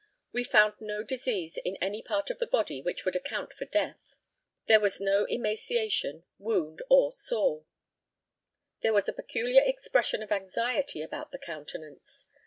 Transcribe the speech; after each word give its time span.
We 0.31 0.43
found 0.43 0.73
no 0.81 1.03
disease 1.03 1.57
in 1.57 1.75
any 1.79 2.01
part 2.01 2.31
of 2.31 2.39
the 2.39 2.47
body 2.47 2.81
which 2.81 3.05
would 3.05 3.15
account 3.15 3.53
for 3.53 3.65
death. 3.65 3.99
There 4.65 4.79
was 4.79 4.99
no 4.99 5.25
emaciation, 5.29 6.23
wound, 6.39 6.81
or 6.89 7.11
sore. 7.11 7.67
There 8.81 8.93
was 8.93 9.07
a 9.07 9.13
peculiar 9.13 9.61
expression 9.63 10.23
of 10.23 10.31
anxiety 10.31 11.03
about 11.03 11.29
the 11.31 11.37
countenance. 11.37 12.25